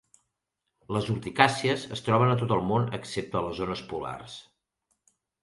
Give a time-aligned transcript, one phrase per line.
[0.95, 4.41] Les urticàcies es troben a tot al món excepte les zones polars.